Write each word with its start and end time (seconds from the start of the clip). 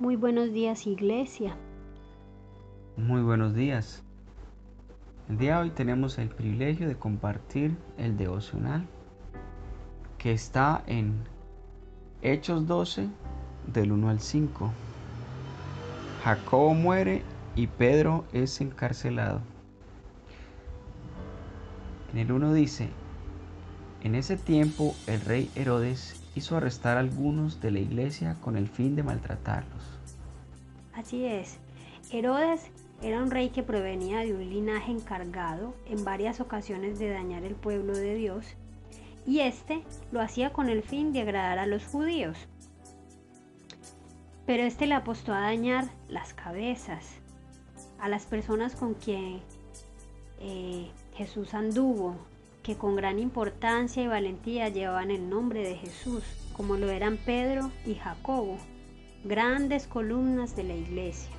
Muy 0.00 0.16
buenos 0.16 0.50
días 0.50 0.86
iglesia. 0.86 1.54
Muy 2.96 3.20
buenos 3.20 3.54
días. 3.54 4.02
El 5.28 5.36
día 5.36 5.56
de 5.56 5.64
hoy 5.64 5.70
tenemos 5.72 6.16
el 6.16 6.30
privilegio 6.30 6.88
de 6.88 6.96
compartir 6.96 7.76
el 7.98 8.16
devocional 8.16 8.86
que 10.16 10.32
está 10.32 10.82
en 10.86 11.22
Hechos 12.22 12.66
12 12.66 13.08
del 13.66 13.92
1 13.92 14.08
al 14.08 14.20
5. 14.20 14.72
Jacobo 16.24 16.72
muere 16.72 17.22
y 17.54 17.66
Pedro 17.66 18.24
es 18.32 18.58
encarcelado. 18.62 19.42
En 22.14 22.20
el 22.20 22.32
1 22.32 22.54
dice, 22.54 22.88
en 24.02 24.14
ese 24.14 24.38
tiempo 24.38 24.94
el 25.06 25.20
rey 25.20 25.50
Herodes 25.56 26.26
hizo 26.34 26.56
arrestar 26.56 26.96
a 26.96 27.00
algunos 27.00 27.60
de 27.60 27.70
la 27.70 27.80
iglesia 27.80 28.36
con 28.40 28.56
el 28.56 28.68
fin 28.68 28.96
de 28.96 29.02
maltratarlos. 29.02 29.82
Así 30.94 31.24
es, 31.24 31.58
Herodes 32.12 32.70
era 33.02 33.22
un 33.22 33.30
rey 33.30 33.48
que 33.48 33.62
provenía 33.62 34.20
de 34.20 34.34
un 34.34 34.48
linaje 34.48 34.92
encargado 34.92 35.74
en 35.86 36.04
varias 36.04 36.40
ocasiones 36.40 36.98
de 36.98 37.08
dañar 37.08 37.44
el 37.44 37.54
pueblo 37.54 37.96
de 37.96 38.14
Dios, 38.14 38.44
y 39.26 39.40
este 39.40 39.82
lo 40.12 40.20
hacía 40.20 40.52
con 40.52 40.68
el 40.68 40.82
fin 40.82 41.12
de 41.12 41.22
agradar 41.22 41.58
a 41.58 41.66
los 41.66 41.84
judíos. 41.86 42.36
Pero 44.46 44.64
este 44.64 44.86
le 44.86 44.94
apostó 44.94 45.32
a 45.32 45.40
dañar 45.40 45.88
las 46.08 46.34
cabezas, 46.34 47.06
a 47.98 48.08
las 48.08 48.26
personas 48.26 48.74
con 48.74 48.94
quien 48.94 49.40
eh, 50.40 50.90
Jesús 51.14 51.54
anduvo, 51.54 52.16
que 52.70 52.76
con 52.76 52.94
gran 52.94 53.18
importancia 53.18 54.00
y 54.00 54.06
valentía 54.06 54.68
llevaban 54.68 55.10
el 55.10 55.28
nombre 55.28 55.64
de 55.64 55.74
Jesús, 55.74 56.22
como 56.52 56.76
lo 56.76 56.88
eran 56.88 57.16
Pedro 57.16 57.72
y 57.84 57.96
Jacobo, 57.96 58.58
grandes 59.24 59.88
columnas 59.88 60.54
de 60.54 60.62
la 60.62 60.74
iglesia. 60.74 61.32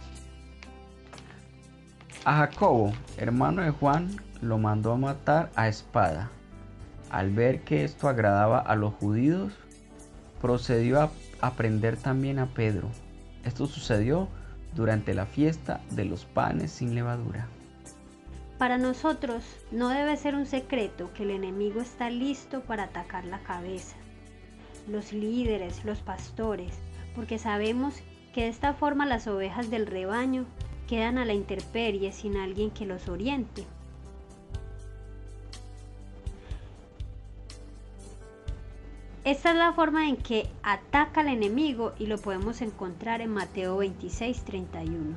A 2.25 2.36
Jacobo, 2.36 2.91
hermano 3.16 3.61
de 3.61 3.69
Juan, 3.69 4.09
lo 4.41 4.58
mandó 4.58 4.91
a 4.91 4.97
matar 4.97 5.52
a 5.56 5.69
espada. 5.69 6.30
Al 7.09 7.31
ver 7.31 7.61
que 7.61 7.86
esto 7.86 8.09
agradaba 8.09 8.59
a 8.59 8.75
los 8.75 8.94
judíos, 8.95 9.53
procedió 10.41 11.00
a, 11.00 11.11
a 11.39 11.53
prender 11.53 11.95
también 11.95 12.39
a 12.39 12.47
Pedro. 12.47 12.89
Esto 13.45 13.67
sucedió 13.67 14.28
durante 14.75 15.13
la 15.13 15.25
fiesta 15.25 15.80
de 15.91 16.03
los 16.03 16.25
panes 16.25 16.73
sin 16.73 16.94
levadura. 16.94 17.47
Para 18.62 18.78
nosotros 18.78 19.44
no 19.72 19.90
debe 19.90 20.16
ser 20.17 20.36
un 20.36 20.45
secreto 20.45 21.12
que 21.16 21.23
el 21.23 21.31
enemigo 21.31 21.81
está 21.81 22.12
listo 22.12 22.62
para 22.62 22.84
atacar 22.84 23.26
la 23.26 23.40
cabeza, 23.40 23.95
los 24.88 25.14
líderes, 25.14 25.84
los 25.84 25.98
pastores, 26.02 26.72
porque 27.16 27.40
sabemos 27.40 27.95
que 28.36 28.42
de 28.42 28.50
esta 28.50 28.76
forma 28.76 29.08
las 29.08 29.26
ovejas 29.26 29.72
del 29.72 29.88
rebaño 29.88 30.45
quedan 30.88 31.18
a 31.18 31.26
la 31.26 31.34
intemperie 31.34 32.12
sin 32.12 32.38
alguien 32.38 32.70
que 32.70 32.86
los 32.86 33.09
oriente. 33.09 33.66
Esta 39.23 39.50
es 39.53 39.58
la 39.58 39.73
forma 39.73 40.08
en 40.08 40.18
que 40.18 40.48
ataca 40.62 41.22
al 41.22 41.30
enemigo 41.30 41.94
y 41.98 42.06
lo 42.06 42.20
podemos 42.20 42.62
encontrar 42.62 43.22
en 43.22 43.31
Mateo 43.31 43.78
26, 43.78 44.44
31. 44.44 45.16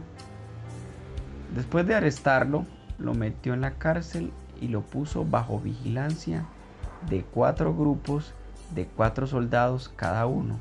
Después 1.54 1.86
de 1.86 1.94
arrestarlo, 1.94 2.64
lo 2.98 3.14
metió 3.14 3.54
en 3.54 3.60
la 3.60 3.72
cárcel 3.72 4.32
y 4.60 4.68
lo 4.68 4.82
puso 4.82 5.24
bajo 5.24 5.60
vigilancia 5.60 6.46
de 7.08 7.22
cuatro 7.22 7.74
grupos 7.74 8.34
de 8.74 8.86
cuatro 8.86 9.26
soldados 9.26 9.90
cada 9.94 10.26
uno. 10.26 10.58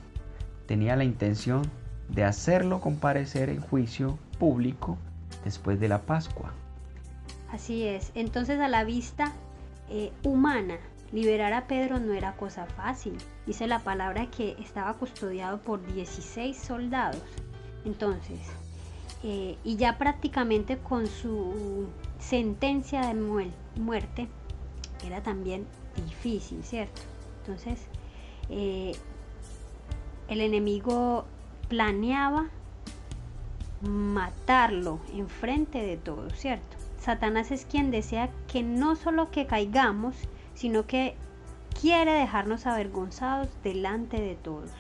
Tenía 0.66 0.96
la 0.96 1.04
intención 1.04 1.64
de 2.10 2.24
hacerlo 2.24 2.82
comparecer 2.82 3.50
en 3.50 3.62
juicio 3.62 4.18
público 4.40 4.98
después 5.44 5.80
de 5.80 5.88
la 5.88 6.02
Pascua. 6.02 6.54
Así 7.52 7.84
es, 7.84 8.12
entonces 8.16 8.60
a 8.60 8.68
la 8.68 8.84
vista 8.84 9.32
eh, 9.90 10.12
humana, 10.24 10.78
liberar 11.12 11.54
a 11.54 11.68
Pedro 11.68 12.00
no 12.00 12.14
era 12.14 12.36
cosa 12.36 12.66
fácil. 12.66 13.18
Dice 13.46 13.68
la 13.68 13.80
palabra 13.80 14.30
que 14.32 14.56
estaba 14.60 14.96
custodiado 14.96 15.60
por 15.60 15.86
16 15.94 16.58
soldados. 16.58 17.22
Entonces, 17.86 18.40
eh, 19.24 19.58
y 19.64 19.78
ya 19.78 19.98
prácticamente 19.98 20.78
con 20.78 21.08
su 21.08 21.88
sentencia 22.20 23.08
de 23.08 23.14
muerte 23.80 24.28
era 25.06 25.24
también 25.24 25.66
difícil, 26.06 26.64
¿cierto? 26.64 27.02
Entonces, 27.40 27.80
eh, 28.50 28.94
el 30.28 30.42
enemigo 30.42 31.26
planeaba 31.70 32.50
matarlo 33.82 35.00
enfrente 35.14 35.82
de 35.82 35.98
todos, 35.98 36.34
¿cierto? 36.38 36.78
Satanás 37.00 37.52
es 37.52 37.66
quien 37.66 37.92
desea 37.92 38.30
que 38.48 38.64
no 38.64 38.96
solo 38.96 39.30
que 39.30 39.46
caigamos, 39.46 40.16
sino 40.54 40.86
que 40.88 41.16
quiere 41.82 42.14
dejarnos 42.14 42.66
avergonzados 42.66 43.50
delante 43.64 44.22
de 44.22 44.36
todos. 44.36 44.72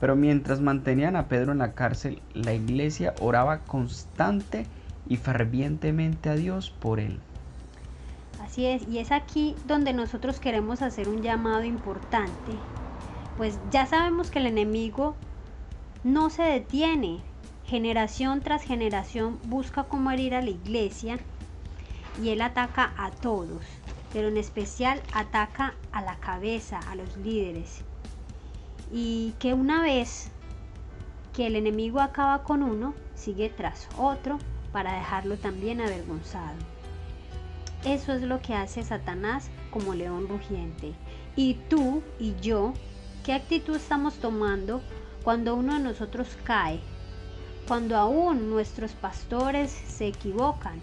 Pero 0.00 0.16
mientras 0.16 0.60
mantenían 0.60 1.16
a 1.16 1.28
Pedro 1.28 1.52
en 1.52 1.58
la 1.58 1.72
cárcel, 1.72 2.20
la 2.34 2.52
iglesia 2.52 3.14
oraba 3.20 3.60
constante 3.60 4.66
y 5.08 5.16
fervientemente 5.16 6.28
a 6.28 6.34
Dios 6.34 6.70
por 6.70 7.00
él. 7.00 7.18
Así 8.42 8.66
es, 8.66 8.86
y 8.88 8.98
es 8.98 9.12
aquí 9.12 9.54
donde 9.66 9.92
nosotros 9.92 10.40
queremos 10.40 10.82
hacer 10.82 11.08
un 11.08 11.22
llamado 11.22 11.64
importante. 11.64 12.52
Pues 13.36 13.58
ya 13.70 13.86
sabemos 13.86 14.30
que 14.30 14.38
el 14.38 14.46
enemigo 14.46 15.14
no 16.04 16.30
se 16.30 16.42
detiene. 16.42 17.20
Generación 17.64 18.40
tras 18.40 18.62
generación 18.62 19.38
busca 19.46 19.84
cómo 19.84 20.10
herir 20.10 20.34
a 20.34 20.42
la 20.42 20.50
iglesia 20.50 21.18
y 22.22 22.30
él 22.30 22.40
ataca 22.40 22.92
a 22.96 23.10
todos, 23.10 23.64
pero 24.12 24.28
en 24.28 24.36
especial 24.36 25.02
ataca 25.12 25.74
a 25.92 26.00
la 26.00 26.16
cabeza, 26.16 26.78
a 26.88 26.94
los 26.94 27.16
líderes. 27.16 27.84
Y 28.92 29.34
que 29.38 29.54
una 29.54 29.82
vez 29.82 30.30
que 31.34 31.46
el 31.46 31.56
enemigo 31.56 32.00
acaba 32.00 32.44
con 32.44 32.62
uno, 32.62 32.94
sigue 33.14 33.50
tras 33.50 33.88
otro 33.98 34.38
para 34.72 34.94
dejarlo 34.94 35.36
también 35.36 35.80
avergonzado. 35.80 36.56
Eso 37.84 38.12
es 38.14 38.22
lo 38.22 38.40
que 38.40 38.54
hace 38.54 38.82
Satanás 38.82 39.50
como 39.70 39.94
león 39.94 40.28
rugiente. 40.28 40.94
Y 41.36 41.54
tú 41.68 42.02
y 42.18 42.34
yo, 42.40 42.72
¿qué 43.24 43.32
actitud 43.32 43.76
estamos 43.76 44.14
tomando 44.14 44.80
cuando 45.22 45.54
uno 45.54 45.74
de 45.74 45.80
nosotros 45.80 46.36
cae? 46.44 46.80
Cuando 47.68 47.96
aún 47.96 48.50
nuestros 48.50 48.92
pastores 48.92 49.70
se 49.70 50.06
equivocan. 50.06 50.80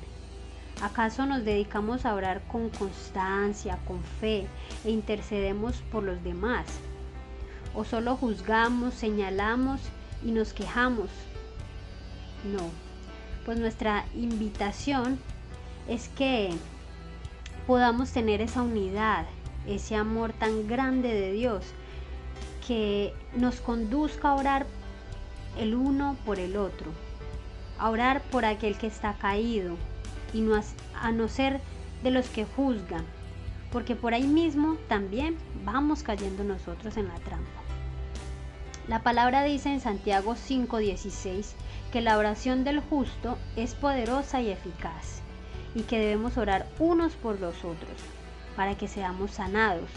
¿Acaso 0.82 1.26
nos 1.26 1.44
dedicamos 1.46 2.06
a 2.06 2.14
orar 2.14 2.44
con 2.48 2.70
constancia, 2.70 3.80
con 3.86 4.04
fe 4.04 4.48
e 4.84 4.92
intercedemos 4.92 5.82
por 5.92 6.04
los 6.04 6.24
demás? 6.24 6.66
¿O 7.76 7.84
solo 7.84 8.16
juzgamos, 8.16 8.94
señalamos 8.94 9.82
y 10.24 10.32
nos 10.32 10.54
quejamos? 10.54 11.10
No, 12.44 12.70
pues 13.46 13.58
nuestra 13.58 14.06
invitación 14.14 15.20
es 15.88 16.10
que 16.10 16.52
podamos 17.66 18.12
tener 18.12 18.42
esa 18.42 18.62
unidad, 18.62 19.26
ese 19.68 19.96
amor 19.96 20.34
tan 20.34 20.68
grande 20.68 21.14
de 21.14 21.32
Dios, 21.32 21.66
que 22.68 23.14
nos 23.36 23.60
conduzca 23.60 24.30
a 24.30 24.36
orar 24.36 24.66
el 25.58 25.76
uno 25.76 26.18
por 26.26 26.40
el 26.40 26.58
otro, 26.58 26.92
a 27.80 27.90
orar 27.90 28.22
por 28.24 28.46
aquel 28.46 28.78
que 28.78 28.88
está 28.88 29.14
caído 29.14 29.76
y 30.34 30.42
no 30.42 30.60
a, 31.02 31.12
no 31.12 31.28
ser 31.28 31.60
de 32.04 32.12
los 32.12 32.30
que 32.30 32.46
juzgan, 32.46 33.06
porque 33.72 33.96
por 33.96 34.14
ahí 34.14 34.28
mismo 34.28 34.78
también 34.88 35.38
vamos 35.66 36.04
cayendo 36.04 36.44
nosotros 36.44 36.98
en 36.98 37.08
la 37.08 37.16
trampa. 37.16 37.63
La 38.88 39.00
palabra 39.00 39.44
dice 39.44 39.70
en 39.70 39.80
Santiago 39.80 40.36
5:16 40.36 41.56
que 41.94 42.02
la 42.02 42.18
oración 42.18 42.66
del 42.66 42.82
justo 42.82 43.38
es 43.56 43.76
poderosa 43.76 44.42
y 44.42 44.52
eficaz 44.52 45.22
y 45.74 45.84
que 45.84 46.00
debemos 46.00 46.38
orar 46.38 46.68
unos 46.80 47.14
por 47.14 47.40
los 47.40 47.64
otros 47.64 47.96
para 48.58 48.76
que 48.76 48.90
seamos 48.90 49.32
sanados. 49.32 49.90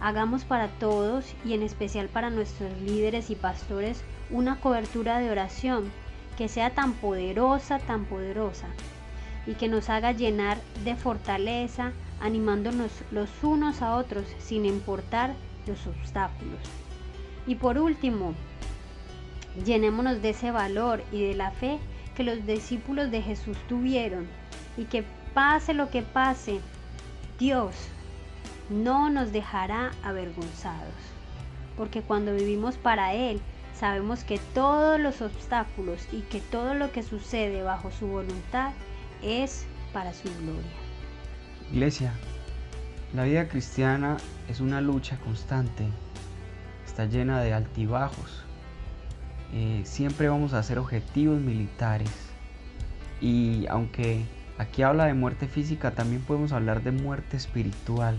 Hagamos 0.00 0.44
para 0.44 0.68
todos 0.68 1.24
y 1.44 1.54
en 1.54 1.64
especial 1.64 2.06
para 2.06 2.30
nuestros 2.30 2.70
líderes 2.82 3.30
y 3.30 3.34
pastores 3.34 4.04
una 4.30 4.60
cobertura 4.60 5.18
de 5.18 5.30
oración 5.30 5.90
que 6.38 6.48
sea 6.48 6.70
tan 6.70 6.92
poderosa, 6.92 7.80
tan 7.80 8.04
poderosa 8.04 8.68
y 9.44 9.54
que 9.54 9.66
nos 9.66 9.90
haga 9.90 10.12
llenar 10.12 10.58
de 10.84 10.94
fortaleza, 10.94 11.90
animándonos 12.20 12.92
los 13.10 13.28
unos 13.42 13.82
a 13.82 13.96
otros 13.96 14.24
sin 14.38 14.66
importar 14.66 15.34
los 15.66 15.84
obstáculos. 15.88 16.60
Y 17.46 17.56
por 17.56 17.78
último, 17.78 18.34
Llenémonos 19.64 20.22
de 20.22 20.30
ese 20.30 20.50
valor 20.50 21.04
y 21.12 21.26
de 21.26 21.34
la 21.34 21.50
fe 21.50 21.78
que 22.16 22.24
los 22.24 22.46
discípulos 22.46 23.10
de 23.10 23.20
Jesús 23.20 23.56
tuvieron 23.68 24.26
y 24.76 24.84
que 24.84 25.04
pase 25.34 25.74
lo 25.74 25.90
que 25.90 26.02
pase, 26.02 26.60
Dios 27.38 27.74
no 28.70 29.10
nos 29.10 29.32
dejará 29.32 29.92
avergonzados. 30.02 30.94
Porque 31.76 32.00
cuando 32.00 32.34
vivimos 32.34 32.76
para 32.76 33.12
Él, 33.12 33.40
sabemos 33.74 34.24
que 34.24 34.38
todos 34.54 34.98
los 34.98 35.20
obstáculos 35.20 36.06
y 36.12 36.20
que 36.22 36.40
todo 36.40 36.74
lo 36.74 36.90
que 36.90 37.02
sucede 37.02 37.62
bajo 37.62 37.90
su 37.90 38.06
voluntad 38.06 38.72
es 39.22 39.66
para 39.92 40.14
su 40.14 40.28
gloria. 40.40 40.62
Iglesia, 41.70 42.12
la 43.14 43.24
vida 43.24 43.48
cristiana 43.48 44.16
es 44.48 44.60
una 44.60 44.80
lucha 44.80 45.18
constante, 45.18 45.84
está 46.92 47.06
llena 47.06 47.40
de 47.40 47.54
altibajos. 47.54 48.44
Eh, 49.54 49.80
siempre 49.84 50.28
vamos 50.28 50.52
a 50.52 50.58
hacer 50.58 50.78
objetivos 50.78 51.40
militares 51.40 52.10
y 53.18 53.66
aunque 53.68 54.26
aquí 54.58 54.82
habla 54.82 55.06
de 55.06 55.14
muerte 55.14 55.48
física, 55.48 55.92
también 55.92 56.20
podemos 56.20 56.52
hablar 56.52 56.82
de 56.82 56.90
muerte 56.92 57.38
espiritual, 57.38 58.18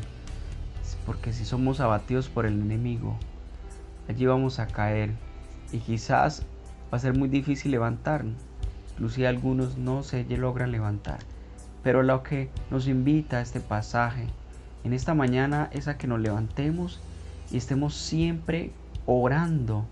porque 1.05 1.33
si 1.33 1.45
somos 1.45 1.81
abatidos 1.81 2.29
por 2.29 2.47
el 2.47 2.53
enemigo, 2.53 3.15
allí 4.09 4.25
vamos 4.25 4.57
a 4.57 4.65
caer 4.65 5.11
y 5.71 5.77
quizás 5.77 6.43
va 6.91 6.97
a 6.97 6.99
ser 6.99 7.15
muy 7.15 7.29
difícil 7.29 7.69
levantarnos. 7.69 8.41
Inclusive 8.93 9.27
algunos 9.27 9.77
no 9.77 10.01
se 10.01 10.23
logran 10.23 10.71
levantar. 10.71 11.19
Pero 11.83 12.01
lo 12.01 12.23
que 12.23 12.49
nos 12.71 12.87
invita 12.87 13.37
a 13.37 13.41
este 13.41 13.59
pasaje 13.59 14.25
en 14.83 14.93
esta 14.93 15.13
mañana 15.13 15.69
es 15.73 15.87
a 15.87 15.99
que 15.99 16.07
nos 16.07 16.19
levantemos 16.19 16.99
y 17.51 17.57
estemos 17.57 17.95
siempre 17.95 18.71
orando, 19.05 19.85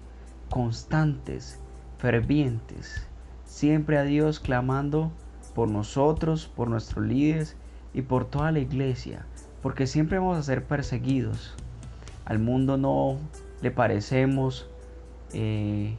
constantes, 0.49 1.59
fervientes, 1.97 3.07
siempre 3.45 3.97
a 3.97 4.03
Dios 4.03 4.39
clamando 4.39 5.11
por 5.53 5.69
nosotros, 5.69 6.47
por 6.55 6.67
nuestros 6.67 7.05
líderes 7.05 7.55
y 7.93 8.01
por 8.03 8.25
toda 8.25 8.51
la 8.51 8.59
iglesia, 8.59 9.25
porque 9.61 9.87
siempre 9.87 10.19
vamos 10.19 10.37
a 10.37 10.43
ser 10.43 10.63
perseguidos. 10.63 11.55
Al 12.25 12.39
mundo 12.39 12.77
no 12.77 13.17
le 13.61 13.71
parecemos 13.71 14.67
eh, 15.33 15.95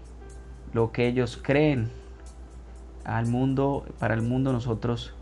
lo 0.73 0.93
que 0.93 1.07
ellos 1.07 1.39
creen. 1.41 1.91
Al 3.05 3.27
mundo, 3.27 3.85
para 3.99 4.15
el 4.15 4.23
mundo 4.23 4.53
nosotros 4.53 5.13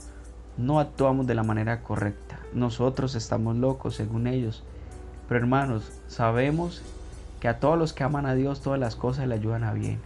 no 0.57 0.81
actuamos 0.81 1.27
de 1.27 1.35
la 1.35 1.43
manera 1.43 1.83
correcta. 1.83 2.39
Nosotros 2.53 3.15
estamos 3.15 3.57
locos 3.57 3.97
según 3.97 4.27
ellos. 4.27 4.63
Pero 5.31 5.43
hermanos, 5.43 5.93
sabemos 6.09 6.83
que 7.39 7.47
a 7.47 7.61
todos 7.61 7.79
los 7.79 7.93
que 7.93 8.03
aman 8.03 8.27
a 8.27 8.35
Dios 8.35 8.63
todas 8.63 8.81
las 8.81 8.97
cosas 8.97 9.29
le 9.29 9.37
ayudan 9.37 9.63
a 9.63 9.73
bien. 9.73 10.01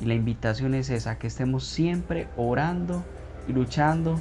Y 0.00 0.04
la 0.04 0.14
invitación 0.14 0.72
es 0.74 0.88
esa, 0.88 1.18
que 1.18 1.26
estemos 1.26 1.64
siempre 1.64 2.28
orando 2.36 3.02
y 3.48 3.52
luchando 3.52 4.14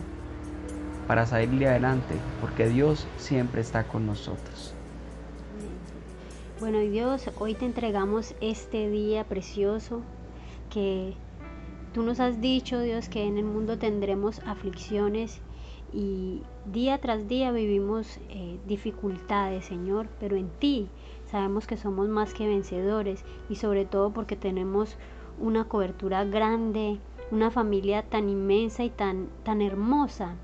para 1.08 1.28
salirle 1.28 1.68
adelante, 1.68 2.16
porque 2.42 2.68
Dios 2.68 3.06
siempre 3.18 3.62
está 3.62 3.84
con 3.84 4.08
nosotros. 4.08 4.74
Bueno, 6.60 6.80
Dios, 6.80 7.30
hoy 7.38 7.54
te 7.54 7.68
entregamos 7.68 8.34
este 8.42 8.90
día 8.90 9.26
precioso 9.26 10.02
que 10.72 11.14
tú 11.94 12.02
nos 12.02 12.20
has 12.20 12.42
dicho, 12.42 12.80
Dios, 12.80 13.10
que 13.10 13.28
en 13.28 13.38
el 13.38 13.46
mundo 13.46 13.78
tendremos 13.78 14.40
aflicciones 14.48 15.40
y 15.94 16.42
día 16.72 17.00
tras 17.00 17.28
día 17.28 17.52
vivimos 17.52 18.20
eh, 18.30 18.60
dificultades, 18.68 19.66
Señor, 19.66 20.08
pero 20.20 20.36
en 20.36 20.50
ti 20.50 20.88
sabemos 21.30 21.68
que 21.68 21.78
somos 21.78 22.08
más 22.08 22.34
que 22.34 22.48
vencedores 22.48 23.24
y 23.50 23.56
sobre 23.56 23.86
todo 23.86 24.12
porque 24.12 24.36
tenemos 24.36 24.98
una 25.40 25.66
cobertura 25.66 26.24
grande, 26.24 27.00
una 27.32 27.52
familia 27.52 28.04
tan 28.04 28.30
inmensa 28.30 28.84
y 28.84 28.90
tan, 28.90 29.28
tan 29.44 29.62
hermosa, 29.62 30.36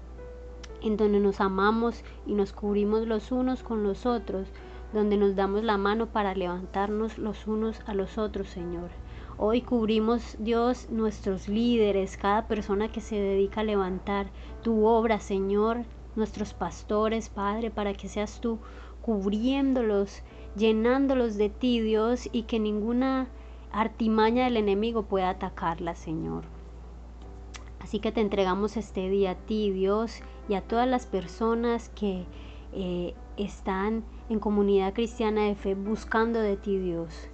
en 0.82 0.98
donde 0.98 1.20
nos 1.20 1.42
amamos 1.42 2.04
y 2.26 2.34
nos 2.34 2.54
cubrimos 2.54 3.08
los 3.08 3.32
unos 3.32 3.64
con 3.64 3.84
los 3.84 4.06
otros 4.06 4.48
donde 4.94 5.16
nos 5.18 5.36
damos 5.36 5.64
la 5.64 5.78
mano 5.78 6.08
para 6.08 6.36
levantarnos 6.36 7.18
los 7.18 7.48
unos 7.48 7.80
a 7.86 7.94
los 7.94 8.18
otros, 8.18 8.48
Señor. 8.48 8.90
Hoy 9.38 9.62
cubrimos, 9.62 10.36
Dios, 10.40 10.90
nuestros 10.92 11.48
líderes, 11.48 12.18
cada 12.18 12.48
persona 12.48 12.92
que 12.92 13.02
se 13.02 13.16
dedica 13.16 13.62
a 13.62 13.64
levantar 13.64 14.28
tu 14.62 14.86
obra, 14.86 15.20
Señor, 15.20 15.86
nuestros 16.16 16.54
pastores, 16.54 17.30
Padre, 17.30 17.72
para 17.72 17.94
que 17.94 18.08
seas 18.08 18.42
tú 18.42 18.60
cubriéndolos, 19.02 20.22
llenándolos 20.56 21.36
de 21.38 21.50
ti, 21.50 21.82
Dios, 21.82 22.30
y 22.32 22.44
que 22.44 22.60
ninguna 22.60 23.28
artimaña 23.72 24.46
del 24.46 24.58
enemigo 24.58 25.04
pueda 25.04 25.30
atacarla, 25.30 25.96
Señor. 25.96 26.44
Así 27.80 28.00
que 28.00 28.12
te 28.12 28.22
entregamos 28.22 28.78
este 28.78 29.10
día 29.10 29.32
a 29.32 29.36
ti, 29.36 29.72
Dios, 29.72 30.22
y 30.48 30.54
a 30.54 30.62
todas 30.62 30.88
las 30.88 31.06
personas 31.06 31.90
que 31.90 32.26
eh, 32.74 33.16
están 33.38 34.04
en 34.30 34.40
comunidad 34.40 34.94
cristiana 34.94 35.44
de 35.44 35.56
fe 35.56 35.76
buscando 35.76 36.40
de 36.40 36.58
ti, 36.58 36.78
Dios. 36.78 37.30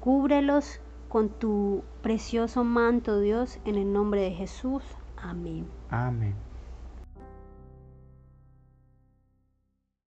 Cúbrelos 0.00 0.80
con 1.08 1.28
tu 1.28 1.84
precioso 2.02 2.64
manto, 2.64 3.20
Dios, 3.20 3.58
en 3.64 3.76
el 3.76 3.92
nombre 3.92 4.22
de 4.22 4.32
Jesús. 4.32 4.82
Amén. 5.16 5.66
Amén. 5.90 6.34